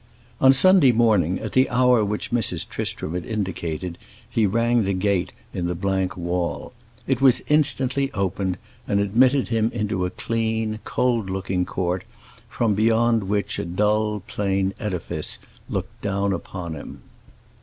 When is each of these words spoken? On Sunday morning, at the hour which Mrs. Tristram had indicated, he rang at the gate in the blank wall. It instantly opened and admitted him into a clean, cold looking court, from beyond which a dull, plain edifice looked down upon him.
On 0.39 0.51
Sunday 0.51 0.91
morning, 0.91 1.37
at 1.39 1.51
the 1.51 1.69
hour 1.69 2.03
which 2.03 2.31
Mrs. 2.31 2.67
Tristram 2.67 3.13
had 3.13 3.23
indicated, 3.23 3.99
he 4.27 4.47
rang 4.47 4.79
at 4.79 4.85
the 4.85 4.93
gate 4.93 5.31
in 5.53 5.67
the 5.67 5.75
blank 5.75 6.17
wall. 6.17 6.73
It 7.05 7.19
instantly 7.49 8.11
opened 8.13 8.57
and 8.87 8.99
admitted 8.99 9.49
him 9.49 9.69
into 9.71 10.03
a 10.03 10.09
clean, 10.09 10.79
cold 10.85 11.29
looking 11.29 11.65
court, 11.65 12.03
from 12.49 12.73
beyond 12.73 13.25
which 13.25 13.59
a 13.59 13.63
dull, 13.65 14.21
plain 14.25 14.73
edifice 14.79 15.37
looked 15.69 16.01
down 16.01 16.33
upon 16.33 16.73
him. 16.73 17.03